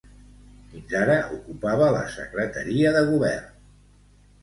[0.71, 3.51] Fins ara ocupava la secretaria de govern.